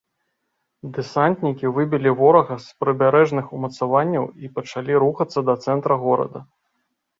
Дэсантнікі 0.95 1.71
выбілі 1.75 2.13
ворага 2.21 2.57
з 2.65 2.81
прыбярэжных 2.85 3.45
умацаванняў 3.59 4.25
і 4.47 4.53
пачалі 4.59 5.01
рухацца 5.07 5.39
да 5.53 5.59
цэнтра 5.69 6.03
горада. 6.09 6.39